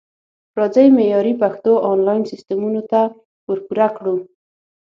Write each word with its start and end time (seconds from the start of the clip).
راځئ 0.57 0.87
معیاري 0.97 1.33
پښتو 1.41 1.71
انلاین 1.91 2.23
سیستمونو 2.31 2.81
ته 2.91 3.01
ورپوره 3.49 3.87
کړو 3.97 4.15